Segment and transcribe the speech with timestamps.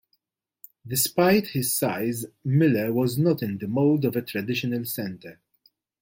[0.87, 5.39] Despite his size, Miller was not in the mold of a traditional center.